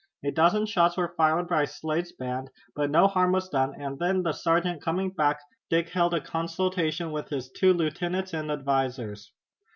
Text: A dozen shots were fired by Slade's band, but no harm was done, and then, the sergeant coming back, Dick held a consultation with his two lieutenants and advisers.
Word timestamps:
A 0.23 0.31
dozen 0.31 0.65
shots 0.65 0.97
were 0.97 1.13
fired 1.15 1.47
by 1.47 1.65
Slade's 1.65 2.11
band, 2.11 2.49
but 2.75 2.89
no 2.89 3.05
harm 3.05 3.31
was 3.33 3.49
done, 3.49 3.75
and 3.79 3.99
then, 3.99 4.23
the 4.23 4.33
sergeant 4.33 4.81
coming 4.81 5.11
back, 5.11 5.39
Dick 5.69 5.89
held 5.89 6.15
a 6.15 6.19
consultation 6.19 7.11
with 7.11 7.29
his 7.29 7.51
two 7.51 7.71
lieutenants 7.71 8.33
and 8.33 8.49
advisers. 8.51 9.31